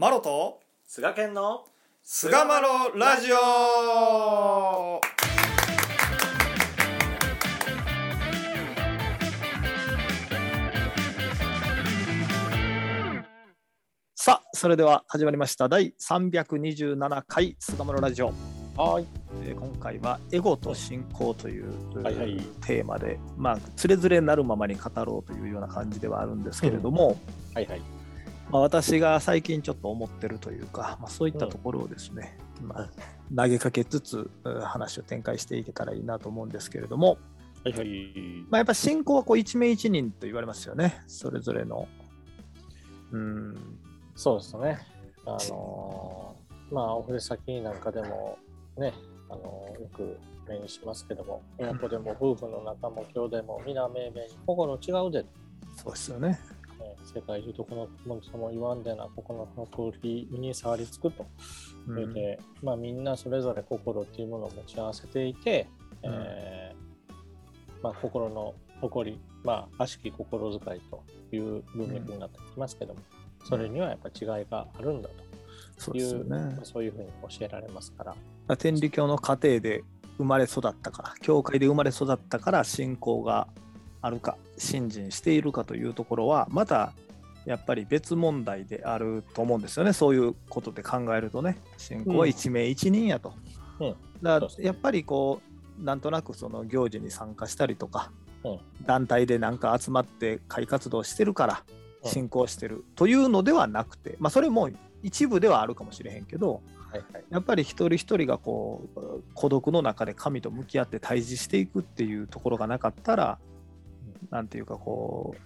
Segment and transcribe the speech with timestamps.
[0.00, 1.64] マロと菅健の
[2.04, 5.00] 菅マロラジオ。
[14.14, 15.68] さあそれでは始まりました。
[15.68, 18.32] 第327回菅マロラジオ、
[18.76, 19.06] はい。
[19.42, 22.40] えー今回はエゴと信仰という、はいはい。
[22.64, 27.16] テーマでまあつれづれなるままに語ろうというような感じではあるんですけれども、
[27.52, 27.97] はいはい
[28.50, 32.90] まあ、私が最近ちょっと思ってるというか、まあ、そういったところをですね、まあ、
[33.34, 37.18] 投げかけつつうん話を展開していけたらいいなと思うんですけれども、
[37.64, 38.12] はいはい。
[38.48, 41.88] まあ、やっぱ信仰はこう一名一人と言われますよねそれぞれの。
[43.12, 43.78] うん。
[44.14, 44.78] そうですね。
[45.26, 48.36] あのーまあお筆先なんかでも
[48.76, 48.92] ね
[49.30, 55.28] あのーよく目にしますけども親子でも夫婦の仲も兄弟も皆命名に心違うで、ね、
[55.76, 56.38] そうですよね。
[57.04, 61.26] 世界中どこのものとも言わんでなここの通りに触りつくと。
[61.86, 65.66] それで、まあ、みんなそれぞれ心っていうものを持ち合わせていて、
[66.02, 66.12] うん。
[66.14, 66.88] えー
[67.82, 71.02] まあ、心の誇り、まあ、悪しき心遣いと
[71.34, 73.00] いう文脈になってきますけども、
[73.44, 75.08] それにはやっぱ違いがあるんだ
[75.76, 75.98] そうと。
[75.98, 76.28] いうですよね。
[76.28, 77.08] まあ、そういうふうに
[77.38, 78.12] 教えられますから。
[78.46, 79.84] まあ天理教の家庭で
[80.16, 83.46] 生まれ育ったから教会で生まれ育ったから信仰が
[84.00, 86.92] あるか信心しているかというところはまた
[87.44, 89.92] やっぱり別問題であると思うんですよね。
[89.92, 91.56] そういうことで考えるとね。
[91.78, 93.32] 信仰は一名一人やと、
[93.80, 93.96] うん。
[94.22, 95.40] だからやっぱりこ
[95.80, 98.12] うなんとなくその行事に参加したりとか、
[98.44, 98.58] うん。
[98.84, 101.62] 団体でなんか集まって会活動してるから
[102.04, 102.10] うん。
[102.10, 104.68] 信仰してるというのではなくて、まあそれも
[105.02, 106.60] 一部ではあるかもしれへんけど、
[106.90, 107.24] はいはい。
[107.30, 113.38] やっぱり一人一人がこう孤独の中で神と向き合って対峙していくっていうところがなかったら、
[114.30, 115.40] なんていうかこう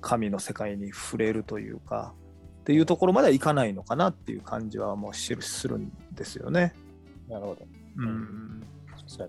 [0.00, 2.14] 神の世界に触れるというか
[2.60, 6.74] っていうところまではいかないのかなっていう感じはもうしするんですよね。
[7.28, 7.66] なるほど。
[7.98, 8.62] うん
[9.06, 9.28] そう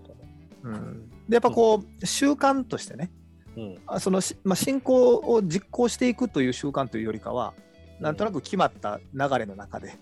[0.64, 3.10] うん、でやっぱこう習慣としてね
[3.56, 3.60] う。
[3.60, 3.78] うん。
[3.86, 7.54] あそのし、まあ、信仰を実行していくという習慣というよりかは
[8.00, 9.96] なんとなく決まった流れの中で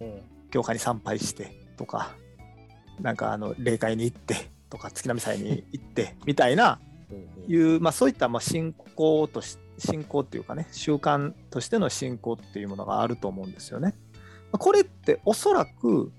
[0.00, 0.22] うん。
[0.50, 2.16] 教会に参拝してとか、
[3.00, 6.89] なんかあの霊界に行ってとか、月並祭に行ってみたいな、うん
[7.50, 13.94] いう、まあ、そういったまあ信仰とし、信仰っていうかね、習慣としての信仰っていうものがあると思うんですよね。
[14.52, 16.12] まあこれっておそらく、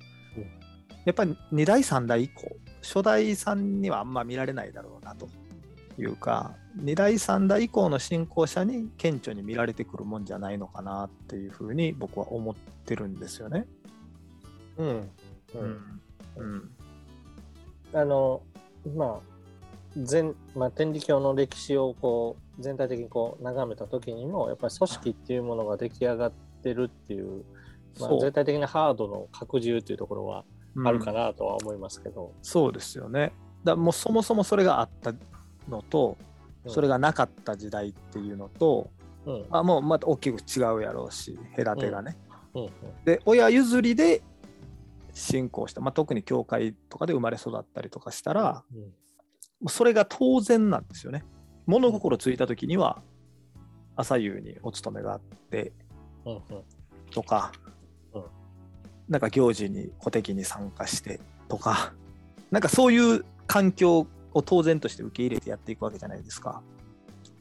[1.05, 5.29] やっぱり2代、3代以降、初代さんにはあんま見られないだろうなと
[5.97, 12.55] いうか、2代、3代以降の信仰者に顕著に見られてくるもんじゃないのかなっていうふうに僕は思っ
[12.85, 13.67] てるんですよね。
[14.77, 14.87] うん。
[14.87, 15.09] う。
[15.55, 16.01] うんん
[16.35, 16.71] うん
[17.93, 18.41] あの、
[18.95, 19.30] まあ、
[19.97, 26.31] 全、まあ、天理教の歴史をこう、全体的にこう、眺めた時にも、やっぱり組織っていうものが出来上がっ
[26.63, 27.43] てるっていう、
[27.99, 32.33] まあ、全体的なハードの拡充っていうところはうんあるかなとは思いますけど。
[32.41, 33.33] そうですよね。
[33.63, 35.13] だもうそもそもそれがあった
[35.69, 36.31] のと、うん
[36.67, 38.91] それがなかった時代っていうのと、
[39.25, 39.45] うん。
[39.49, 42.15] あもうまた大きく違うやろうし隔てがね。
[42.53, 42.69] うん。
[43.03, 44.21] で親譲りで
[45.11, 48.63] 信仰した、まあ、特に教会とかで生まれ育ったりとかしたら、
[49.67, 51.23] それが当然なんですよね。
[51.65, 53.01] 物心ついた時には
[53.95, 55.73] 朝夕にお勤めがあって。
[57.11, 57.51] とか、
[58.13, 58.23] うん
[59.09, 61.19] なんか行事に古敵に参加して
[61.49, 61.91] とか
[62.49, 66.61] なんかそういう環境を当然として受け入れてやっていくわけじゃないですか。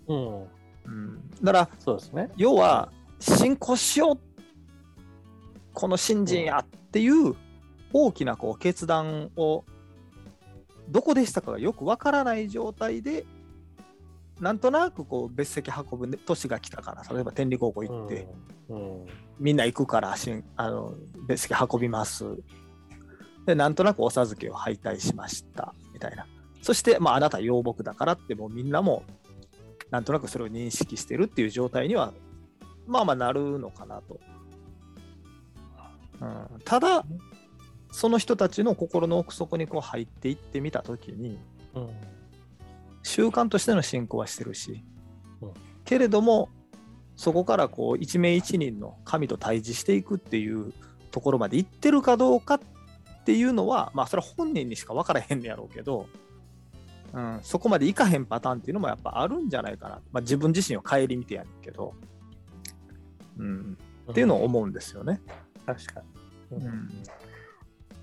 [0.09, 0.43] うん。
[0.43, 2.31] うん、だからそうですね。
[2.37, 4.19] 要は信仰しよう
[5.73, 7.37] この信心やっていう
[7.93, 9.65] 大きなこう決断を
[10.91, 13.25] どこでしたかがよくわからない状態で
[14.41, 18.27] なんとなくこう別席運ぶ年が来たから例えば天理高校行って、
[18.71, 19.07] うん。
[19.39, 20.95] みんな行くからしんあの
[21.29, 22.25] 別席運びます。
[23.47, 25.75] でなんとなくお授けを拝戴しました。
[25.93, 26.27] みたいな。
[26.63, 29.03] そして、まあ、あなた養牧だからってもうみんなも
[29.91, 32.13] なんとなくそれを認識してるっていう状態には
[32.87, 34.21] まあまあなるのかなと、
[36.21, 37.05] うん、ただ
[37.91, 41.39] その人たちの心の奥底にこう入っていってみた時に
[41.75, 41.89] うん。
[43.03, 44.85] 習慣としての信仰はしてるし、
[45.41, 45.51] うん
[45.85, 46.51] けれども
[47.17, 50.73] そこからこう一名一人の神と対峙していくっていう
[51.11, 52.61] ところまで行ってるかどうかっ
[53.25, 56.07] ていうのはまあそれは本人にしか分からへんねやろうけど、
[57.13, 61.95] うん、そこまでいかへんパターンっていうのもやっぱあるんじゃないかな、まあ、自分自身を顧みてやねんけど、
[63.39, 63.77] うん、
[64.11, 65.21] っていうのを思うんですよね。
[65.67, 66.03] 確か
[66.53, 66.57] に。
[66.59, 66.89] ううん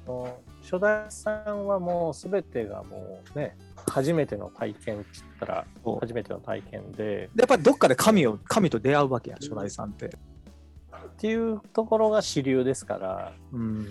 [0.08, 3.56] んもう初代さんはもう全てがもうね
[3.90, 6.00] 初めての体験って言ったらそう。
[6.00, 6.98] 初めての体験で。
[7.04, 9.40] でやっぱりどっかで神を神と出会うわけやん。
[9.40, 10.08] 初代さんって。
[10.08, 10.10] っ
[11.20, 13.88] ていうところが主流ですからうん。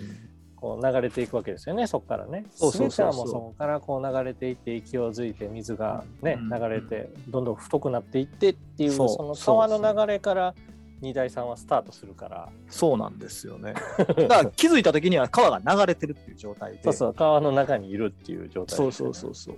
[0.55, 2.45] こう流れていくわけですよねそこからね。
[2.55, 3.23] そうそうそうそう。
[3.23, 6.49] もうそこからこう流れていって勢いづいて水がね、うん。
[6.49, 9.09] 流れてどんどん太くなっていってっていうそう。
[9.09, 10.55] そのそう川の流れから
[11.01, 13.73] 二大さんはスタートするからそうなんですよね。
[13.97, 16.83] だから気づいた時には川が流れてるっていう状態で。
[16.83, 19.57] そうそう川の中にいるっていう状態そうそうそうそう。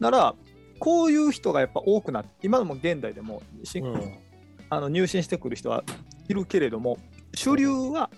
[0.00, 0.34] だから
[0.78, 4.18] こういう人がやっぱ多くなって今でも現代でもしうん
[4.68, 5.84] あの入信してくる人は
[6.28, 6.98] いるけれども
[7.34, 8.10] 主流は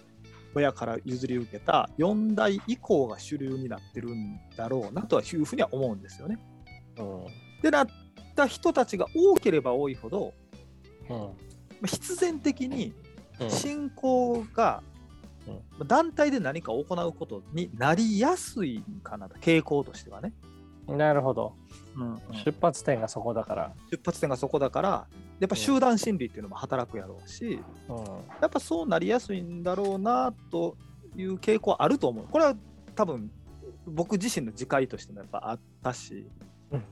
[0.54, 6.38] 親から譲り受けた4代以降が主流になってるんだろうなとはいうふうには思うんですよね。
[6.98, 7.26] うん
[7.62, 7.86] でなっ
[8.36, 10.32] た人たちが多ければ多いほど
[11.08, 11.28] うんまあ
[11.86, 12.92] 必然的に
[13.40, 13.50] うん。
[13.50, 14.82] 信仰が
[15.86, 20.32] 団体で何かを行うことになりやすいんかなと傾向としてはね。
[20.86, 21.54] なるほど。
[21.96, 23.72] うん出発点がそこだから。
[23.90, 25.06] 出発点がそこだから
[25.40, 27.96] やっぱ集団心理っていうのも働くやろうしうん。
[28.40, 30.76] やっぱそうなりやすいんだろうなと
[31.16, 32.26] いう傾向はあると思う。
[32.30, 32.54] これは
[32.94, 33.30] 多分
[33.86, 36.26] 僕自身の自戒としてもやっぱあったし。
[36.72, 36.84] うん。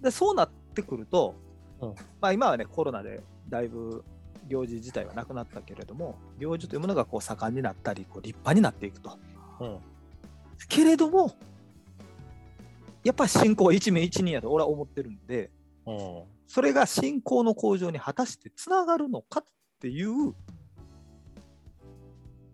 [0.00, 1.34] でそうなってくると、
[1.80, 1.94] うん。
[2.20, 4.04] まあ、今はねコロナでだいぶ
[4.48, 9.18] 行事自体はなくなったけれども行事というものがこう盛んになったりこう立派になっていくと。
[9.60, 9.78] うん。
[10.68, 11.32] けれども
[13.02, 15.50] やっぱり信仰は一名一人やと俺は思ってるんで
[15.86, 16.22] うん。
[16.46, 19.46] それが信仰の向上に果たしてつながるのかっ
[19.80, 20.34] ていう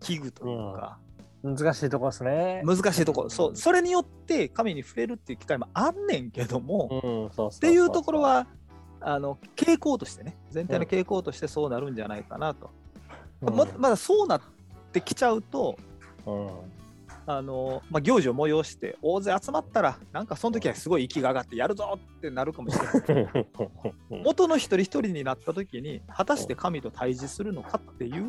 [0.01, 0.99] 危惧というか、
[1.43, 2.61] 難しいとこですね。
[2.65, 3.29] 難しいところ。
[3.29, 8.47] そうそれによって神に触れるっていう機会もあんねんけども、っていうところは
[9.01, 12.69] あの傾向としてね全体の傾向としてそうなるんじゃないかなと、
[13.41, 13.55] うん。
[13.55, 14.41] ままだそうなっ
[14.91, 15.77] てきちゃうと
[16.25, 16.49] うん。
[17.27, 23.47] あの、まあ、行事を催して大勢集まったらなんかその時はすごい息が上がってやるぞってなるかもしれない。
[24.23, 28.23] 元の一人一人になった時に果たして神と対峙するのかっていう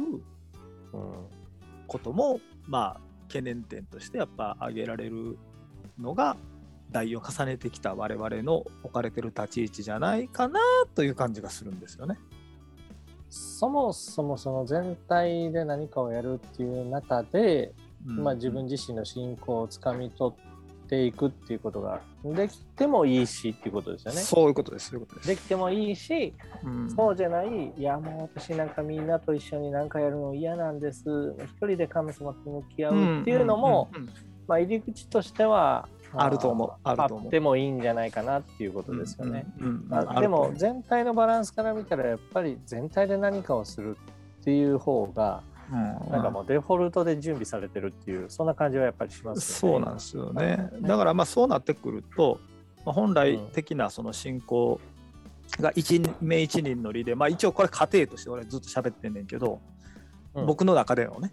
[0.93, 1.13] うん。
[1.87, 5.39] こともまあ懸念点としてやっぱ挙げられる
[5.99, 6.37] のが
[6.93, 10.61] 代を重ねてきた我々の置かれてる立ち位置じゃないかな
[10.95, 12.19] という感じがするんですよね。
[13.31, 17.73] そもそもその全体で何かをやるっていう中で、
[18.07, 24.21] うんまあ、自分自身の信仰をつかみ取っていくっていうことができてもいいしっていうことですよね。
[24.21, 24.91] そういうことです。
[24.91, 25.29] そういうことです。
[25.29, 33.91] できてもいいし、うんそうじゃない、いやもう私なんかみんなと一緒に何かやるの嫌なんです、一人で神様と向き合うっていうのも、
[34.47, 36.73] まあ、入り口としては、あると思う。
[36.85, 37.27] あると思う。
[37.27, 39.47] あってもいいんじゃないかなっていうことですよね。
[40.21, 43.97] でも全体のバランスから見たらやっぱり全体で何かをする
[44.41, 49.75] っていう方がうんなんかもうデフォルトで準備されてるっていうそんな感じはやっぱりしますよね。
[49.75, 50.71] そうなんですよね。
[50.83, 52.39] だからまあそうなってくると、
[52.85, 54.81] まあ、本来的なその信仰
[55.61, 59.61] が一名一人の理で、まあ、一応これ家庭として俺ずっと喋ってんねんけど、
[60.35, 60.47] うん。
[60.47, 61.33] 僕の中でのね。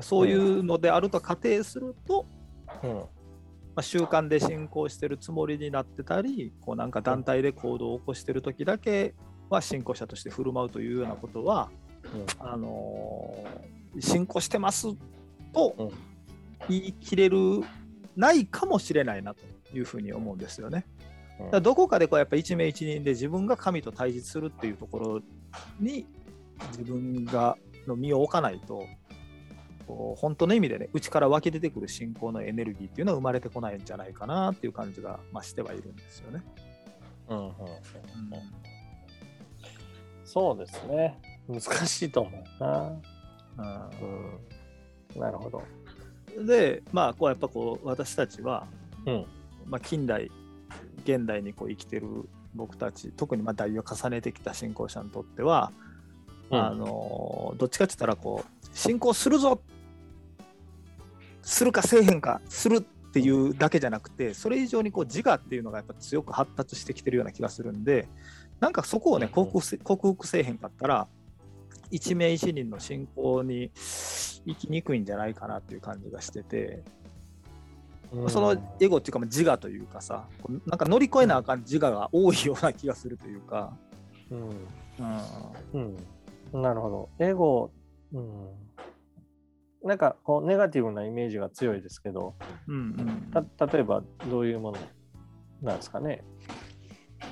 [0.00, 2.26] そういうのであると仮定すると、
[2.82, 3.02] うん
[3.80, 9.14] まあ、習慣で信仰してるつもりになってたりこうなんか団体で行動を起こしてる時だけ
[9.48, 11.70] は信仰者として振る舞うというようなことは、
[12.38, 14.86] あのー信仰してます
[15.52, 15.90] とうん。
[16.68, 17.38] 言い切れる
[18.14, 19.40] ないかもしれないなと
[19.74, 20.86] いうふうに思うんですよね。
[21.40, 21.50] うん。
[21.50, 25.20] だどこかでこうやっぱ一名一人で自分が神と対峙するっていうところ
[25.80, 26.06] に
[26.68, 27.56] 自分が
[27.88, 28.84] の身を置かないと
[29.90, 36.42] こう本当の意味でね内から湧き出てくる信仰のエネルギーっていうのは生まれてこないんじゃないかなっていう感じが、まあ、してはいるんですよね。
[37.28, 37.52] うんうんうんうん
[40.24, 42.92] そうですね難しいと思うな。
[43.58, 43.94] う
[45.14, 45.62] うん、なるほど。
[46.40, 48.68] んでまあこうやっぱこう私たちは、
[49.06, 49.26] うん
[49.66, 50.30] まあ、近代
[51.02, 55.72] 現代にこう生きてる僕たち特にまあ代を重ねてきた信仰者にとっては、
[56.50, 59.60] あのどっちかって言ったらこう信仰するぞ
[61.50, 68.06] するかせえへんかするっていうだけじゃなくてそれ以上にこう自我っていうのがやっぱ強く発達してきてるような気がするんで
[68.60, 71.08] なんかそこをね克服せ克服せえへんかったら
[71.90, 76.84] 一名一人の信仰に生きにくいんじゃないかなっていう感じがしてて、
[78.12, 78.30] うん。
[78.30, 80.24] そのエゴっていうかまあ自我というかさ
[80.66, 83.72] なんか乗り越えなあかん自我が多いような気がするというか。
[84.30, 84.48] うん。
[85.74, 85.96] うん。
[86.52, 87.08] うん、なるほど。
[87.18, 87.72] 英語、
[88.12, 88.48] うん、
[89.82, 92.34] なんかこうネガティブなイメージが強いですけど、
[92.68, 94.78] うんうんた例えばどういうもの
[95.62, 96.22] なんですかね？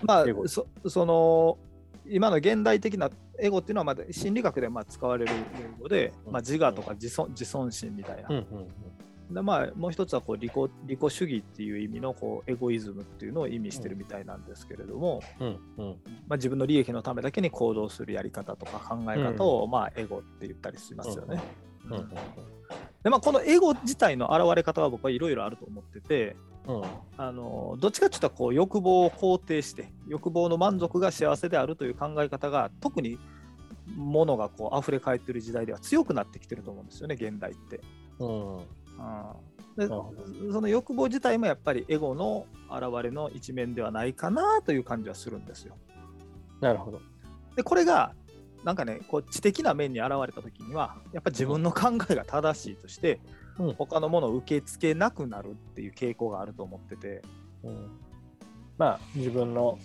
[0.02, 1.59] まあそその
[2.07, 10.52] 今の現代的なエゴっていうのはまだ心理学でまあ使われる英語で、まあ、自我とか自尊自尊心みたいな、うんうんでまあ、もう一つはこう利己
[10.87, 15.97] 利己主義っていう意味のこうエゴイズムっていうのを意味してるみたいなんですけれども、うんうん。
[16.26, 21.28] まあ、自分の利益のためだけに行動するやり方とか考え方を、まあ、エゴって言ったりしますよね。
[21.28, 21.67] うんうん
[23.02, 26.82] でまあ、このエゴ自体の現れ方は僕はいろいろあると思っててうん
[27.16, 33.18] あのどっちかっていうとこう欲望を肯定して欲望の満足が幸せであるという考え方が特に
[33.97, 37.80] 物がこう溢れ返ってる時代では強くなってきてると思うんですよね現代って。
[38.18, 38.64] うんうん
[39.76, 40.12] でそ
[40.61, 45.76] の欲望自体もやっぱりエゴの現れの一面ではないかなという感じはするんですよ。
[46.61, 47.00] なるほど。
[47.54, 48.12] でこれが
[48.64, 53.20] なんかねこう知的な面に現れた時にはやっぱり自分の考えが正しいとして、
[53.58, 53.74] うん。
[53.74, 57.22] 他のものを受け付けなくなるっていう傾向があると思ってて、
[57.64, 57.90] うん、
[58.76, 59.78] まあ自分の、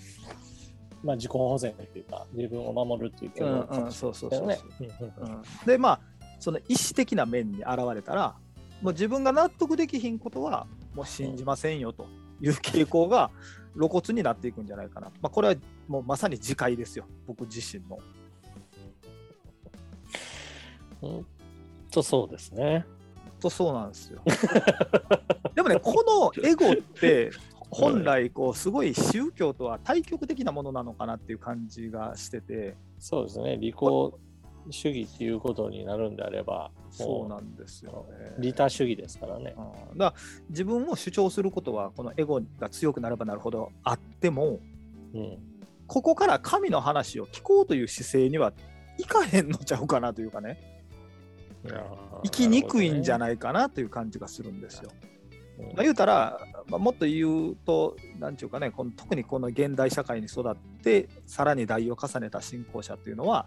[1.04, 4.42] まあ、自己保全というか自分を守るっていううんうんかもしそうそうそう。
[4.42, 4.96] れないそうね。
[5.00, 5.34] うんうん。
[5.34, 5.42] うん。
[5.66, 6.00] でまあ
[6.40, 8.36] その意思的な面に現れたら
[8.82, 12.06] もう自分が納得できひんことはもう信じませんよと
[12.42, 13.32] いう傾向が
[13.76, 15.56] 露骨になっていくんじゃないかな、まあ、これは
[15.88, 17.98] もうまさに自戒ですよ僕自身の。
[21.04, 21.26] うん
[21.92, 22.86] とそうですね。
[23.40, 24.22] とそうなんですよ。
[25.54, 27.32] でもねこのエゴって
[27.70, 33.58] 本来こうすごい宗教とは対極的なものなのかなっていう感じがしててそうですね。
[33.58, 33.76] 利己
[34.70, 38.36] 主義っていうことになるんであれば、そうなんですよね。
[38.40, 39.54] 利他主義ですからね。
[39.92, 44.60] うんだから自分を主張することはこのエゴが強くなればなるほどあっても
[45.14, 45.38] うん。
[45.86, 48.54] ここから神の話を聞こうという姿勢には
[48.98, 50.73] いかへんのちゃうかなというかね
[52.24, 54.92] 生きにくいんじゃないかなという感じがするんですよ。
[55.60, 63.46] うんまあ、言うたら、まあ、もっと言うと、なんていうかね、この特にこの現代社会に育って、さらに代を重ねた信仰者っていうのは、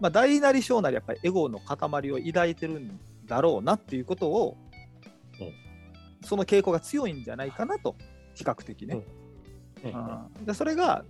[0.00, 4.56] まあ、大なり小なりやっぱりエゴの塊を抱いてるんだろうなっていうことを、
[6.24, 7.94] その傾向が強いんじゃないかなと、
[8.34, 9.02] 比較的ね。
[9.84, 9.90] うん。
[9.90, 10.44] うん。
[10.44, 11.04] でそれが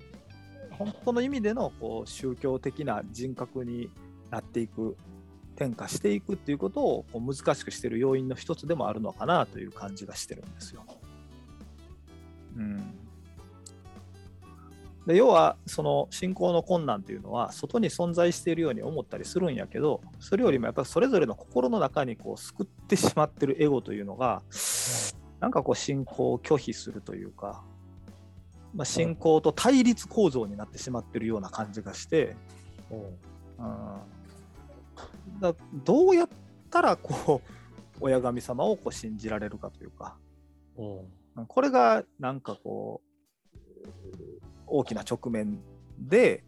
[0.79, 3.91] 本当の意味でのこう宗教的な人格に
[4.31, 4.97] なっていく
[5.55, 10.85] 転化していくっていうことをこう難しくしている要因の一つでもあるのかなという感じがしてるんですよ。
[12.57, 12.95] うん、
[15.07, 24.43] で要はその信仰の困難っていうのは外に存在しているように思ったりするんやけどそれよりもやっぱりそれぞれの心の中にこう救ってしまってるエゴというのが
[25.41, 27.63] なんかこう信仰を拒否するというか、
[28.73, 32.37] まあ、信仰と対立構造になってしまってるような感じがして、
[32.91, 32.99] うん。
[33.67, 34.01] うん、
[35.41, 36.29] だどうやっ
[36.71, 37.49] たらこう
[38.01, 40.17] 親神様をこう信じられるかというか。
[40.77, 41.47] うん。
[41.47, 43.01] これがなんかこ
[43.53, 43.59] う
[44.67, 45.61] 大きな直面
[45.99, 46.45] で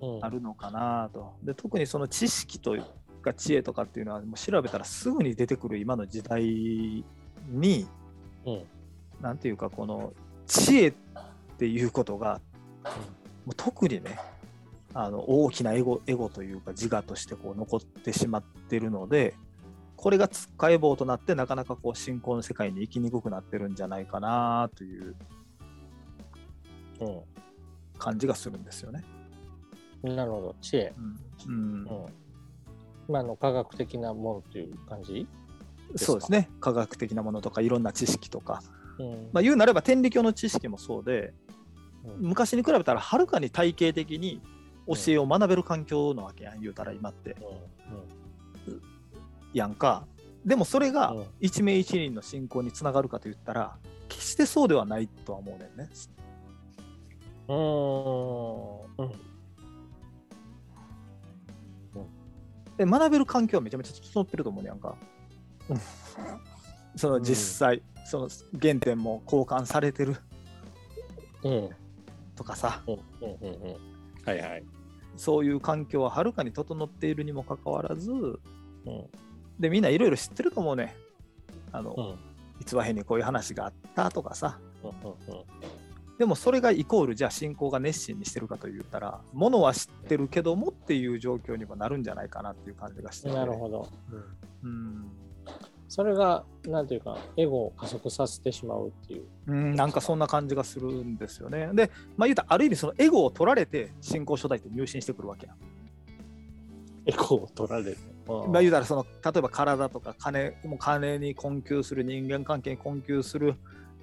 [0.00, 0.24] うん。
[0.24, 1.34] あるのかなと。
[1.42, 2.76] で特にその知識と
[3.20, 7.04] か知恵とかっていうのはもう調べたらすぐに出てくる今の時代
[7.48, 7.86] に
[8.46, 8.52] う
[9.30, 9.36] ん。
[9.38, 10.12] ていうかこの
[10.46, 10.94] 知恵っ
[11.58, 12.40] ていうことが
[13.44, 14.18] もう特にね
[14.94, 19.34] あの大きなエゴエゴというか自我としてこう残ってしまってるので
[19.96, 25.14] これがつっかえ棒となってなかなかこう信仰の世界に生きにくくなってるんじゃないかなという
[27.00, 27.22] う
[27.98, 29.04] 感じがするんですよね。
[30.06, 30.54] んなるほど。
[30.60, 30.92] 知恵。
[30.96, 31.54] うん。
[31.54, 31.82] うん。
[31.82, 31.88] うん。
[33.08, 35.26] まあ、あの科学的なものっていう感じ？
[35.96, 36.48] そうですね。
[36.60, 38.62] 科学的なものとかいろんな知識とか、
[38.98, 39.28] うん。
[39.32, 41.32] まあ、言うなれば天理教の知識もそうで
[42.04, 42.28] うん。
[42.28, 44.40] 昔に比べたらはるかに体系的に
[44.88, 47.36] 教えを学べる環境なわけやん言うたら今って。
[49.52, 50.06] やんか。
[50.44, 51.26] でもそれがうん。
[51.40, 53.76] 一名一人の信仰につながるかといったら
[54.08, 55.90] 決してそうではないとは思うねんね。
[57.48, 59.04] うん。
[59.04, 59.12] うん。
[62.76, 64.94] で学べる環境はめちゃめちゃ整ってると思うねやんか。
[66.96, 68.28] その実際、その
[68.60, 70.16] 原点も交換されてる
[71.42, 71.70] うん。
[72.34, 72.82] とかさ。
[72.86, 72.94] うん。
[72.94, 73.00] うん。
[73.40, 73.52] うん。
[73.62, 73.76] うん。
[74.24, 74.64] はいはい。
[75.18, 78.38] そういう環境ははるかに整っているにもかかわらずうん
[79.60, 80.96] でみんないろいろ知ってると思うね。
[81.72, 82.18] あの、うん。
[82.60, 84.58] 逸話編にこういう話があったとかさ。
[84.82, 85.18] うんうん
[86.18, 93.36] でもそれがイコールじゃあ信仰が熱心にしてるかと言ったらものは知ってるけどもっていう状況にもなるんじゃないかなっていう感じがしてて。
[93.36, 93.88] なるほど。
[94.64, 95.12] うん
[95.88, 99.24] それが、なんていうか、エゴを加速させてしまうっていう。
[99.46, 101.70] うんなんかそんな感じがするんですよね。
[101.72, 105.54] でまあ言うたらある意味そのエゴを取られて信仰初代って入信してくるわけや。
[105.54, 105.56] ん
[107.06, 107.96] エゴを取られる。
[108.26, 113.54] まあ言うたらその例えば体とか金もう金に困窮する人間関係に困窮する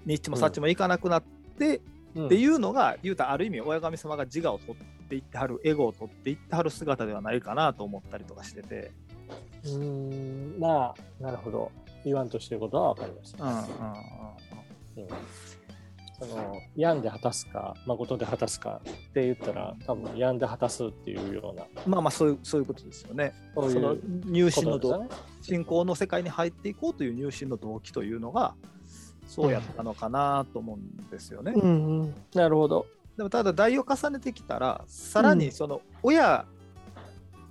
[0.08, 1.24] ニッチもサッチもいかなくなっ
[1.60, 1.82] て、
[2.16, 2.26] うん。
[2.26, 8.92] っていうのが言うたらある意味親神様が自我を取っていってはるエゴを取っていってはる姿ではないかなと思ったりとかしてて、
[9.66, 11.72] うーん、まあ、なるほど。
[12.04, 13.44] 言わんとしてることは分かりました。
[13.44, 15.08] うんうんうんうん
[16.18, 23.34] その病んで果たすか誠で果たすかって言ったら多分病んで果たすっていうようなまあまあそういうそういうことですよね。
[23.54, 25.10] そういう入信の動ことですよね。
[25.42, 28.56] 信仰の世界に入っていこうという入信の動機というのが
[29.28, 31.52] そうやったのかなと思うんですよね。
[31.54, 32.86] うんうん、なるほど。
[33.18, 36.46] でもただ代を重ねてきたらさらにその親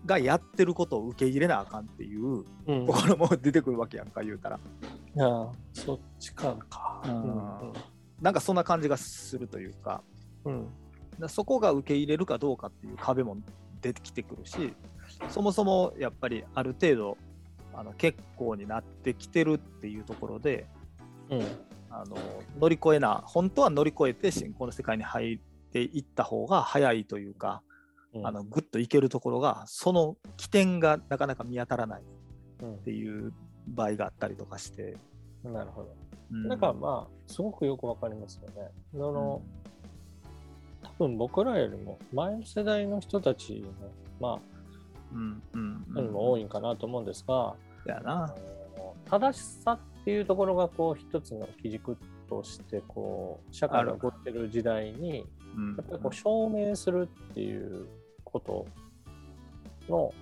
[0.06, 2.86] がやってることを受け入れなあかんっていううん。
[2.86, 4.56] ところも出てくるわけやんか言うたら。
[4.56, 6.48] ああそっちか。
[6.48, 7.02] らか。
[7.06, 7.72] うん。
[8.20, 10.02] なんかそんな感じがするというか。
[10.44, 10.66] うん。
[11.18, 13.36] だそこが受け入れるかどうかっていう壁も
[13.80, 14.74] 出てきてくるし
[15.28, 17.18] そもそもやっぱりある程度
[17.72, 20.66] あの結構になってきてるっていうところで
[21.30, 21.42] うん。
[21.90, 22.16] あの
[22.60, 25.38] 乗り越えな本当は乗り越えて信仰の世界に入っ
[25.72, 27.73] ていった方が早いというか、うん
[28.22, 33.32] あのぐっといけるところがその起点がなかなか見当たらないっていう
[33.66, 34.96] 場合があったりとかして。
[35.44, 35.94] うんなるほど。
[36.32, 38.70] うんだからまあすごくよくわかりますよね。
[38.94, 39.42] あの、
[40.82, 43.68] 多分僕らよりも前の世代の人たちの
[44.20, 44.40] ま
[45.12, 47.56] うんうんあよりも多いんかなと思うんですが、あ
[47.86, 48.34] やな。
[48.78, 51.96] の正しさっていうところがこう一つの基軸
[52.28, 55.24] としてこう社会が起こってる時代に
[55.56, 57.86] うんやっぱりこう証明するっていう
[58.34, 58.66] こと
[59.88, 60.12] の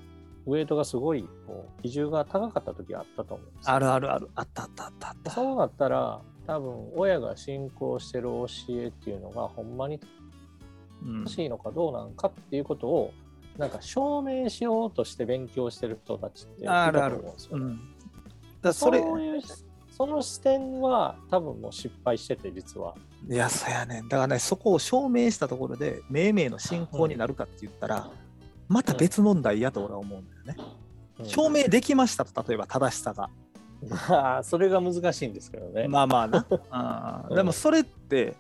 [0.47, 4.29] ウェイトがすごいこう比重が高かった時があったと思うんですよあるあるある。
[4.35, 5.31] あったあったあったあった。
[5.31, 10.01] そうなったら多分親が信仰してる教えっていうのがほんまに
[11.03, 13.13] うん正しいのかどうなのかっていうことを
[13.57, 17.65] なんか証明しようとして勉強してる人たちってあるある思うんですよね。
[17.65, 17.81] うん。
[18.61, 19.41] だそれ、そういう
[19.97, 22.95] その視点は多分もう失敗してて実は。
[23.29, 24.09] いや、そうやねん。
[24.09, 28.11] だからね、そこを証明したところで、命名の信仰になるかって言ったら、
[28.69, 30.57] また別問題やと俺は思うんだよね。
[31.25, 33.29] 証明できましたと、例えば正しさが。
[34.09, 35.89] まあそれが難しいんですけどね。
[35.89, 36.47] まあまあな。
[36.71, 38.37] あーうんでもそれって、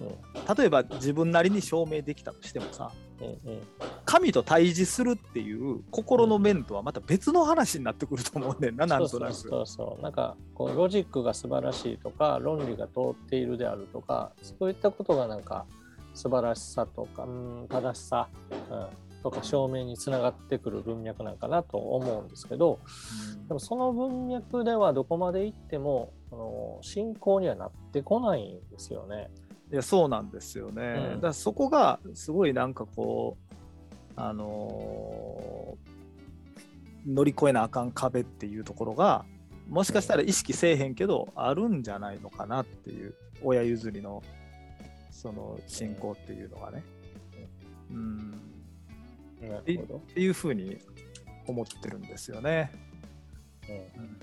[0.00, 3.07] う例えば自分なりに証明できたとしてもさ、んうんうん
[4.04, 9.34] 神と対峙するっていう心の面とはまた別の話になってくると思うねんな、なんとなく。
[9.34, 15.66] そうそうなんかこうロジックが素晴らしいとか論理が通っているであるとかそういったことがなんか
[16.14, 17.26] 素晴らしさとか
[17.68, 18.28] 正しさ、
[18.70, 22.80] うん、とか証明につながってくる文脈なんかなと思うんですけど
[23.46, 26.12] でもその文脈ではどこまでいっても
[26.82, 29.30] 信仰にはなってこないんですよね。
[29.70, 30.82] いやそうなんですよね。
[30.82, 33.54] うんだからそこがすごいなんかこう
[34.16, 35.88] あのー
[37.06, 39.24] 乗り越えなあかん壁っていうところが
[39.68, 44.22] もしかしたら意識せえへんけどあるんじゃないのかなっていう親譲りの
[45.10, 46.82] その信仰っていうのがね。
[47.90, 48.40] うん。
[49.40, 50.78] っていうふうに
[51.46, 52.72] 思ってるんですよね。
[53.68, 54.18] うんうん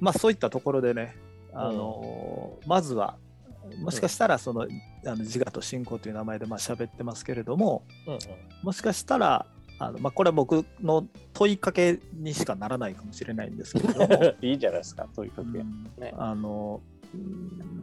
[0.00, 1.14] まあそういったところでね、
[1.52, 3.16] あのまずは
[3.78, 8.18] もしかしたらその、あの自我と信仰という名前でまあ喋ってますけれどもうん
[8.62, 9.46] もしかしたら
[9.78, 15.58] あの、まあ、これは僕の問いかけにしかならないかもしれないんですけれども、 いいじゃないですか、というかけ。
[15.58, 15.84] うん。
[15.98, 16.14] ね。
[16.16, 16.80] あの
[17.14, 17.80] うん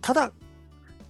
[0.00, 0.32] ただ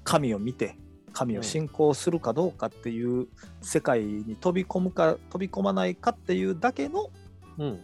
[0.05, 0.77] 神を見て
[1.13, 3.27] 神を信仰するかどうかっていう
[3.61, 7.11] 世界に飛び込むか飛び込まないかっていうだけの
[7.59, 7.81] うん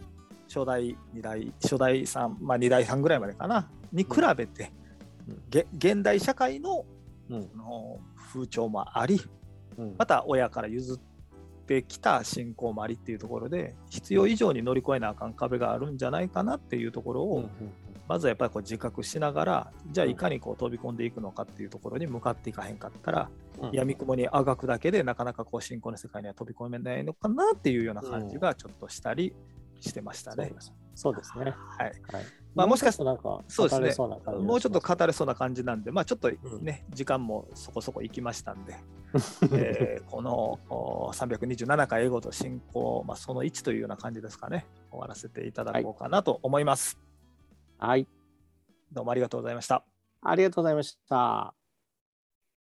[0.53, 4.71] 初代2代初代さんまあ2代さんぐらいまでかなに比べて、
[5.77, 6.85] 現代社会の
[7.29, 7.99] の
[8.33, 9.21] 風潮もあり
[9.77, 9.95] うん。
[9.97, 10.99] また親から譲っ
[11.65, 17.73] てきた信仰もありっていうところで必要以上に乗り越えなあかん壁があるんじゃないかなっていうところを、うん
[18.07, 23.29] まずはやっぱりこう自覚しながらじゃあいかにこう飛び込んでいくのかっていうところに向かっていかへんかったら、
[23.61, 23.71] うん。
[23.71, 29.33] 闇雲にあがくだけでなかなかこう信仰の世界には飛び込めないのかなっていうような感じがちょっとしたり
[29.81, 30.53] してましたね。
[30.95, 31.45] そうですね。
[31.45, 32.25] はい、はい。
[32.53, 34.07] まあもしかしもうちょっとなんか、そうですね
[34.43, 38.75] もうちょっと語れそうな感じなんで、まあ、ちょっとうんね、時間もそこそこ行きましたんで、
[39.53, 46.99] えーこのお327回英語と進行、まあ、その1というような感じですかね、終わらせていただこうかなと思います。
[47.77, 48.07] はい。
[48.91, 49.85] どうもありがとうございました。
[50.21, 51.60] ありがとうございました。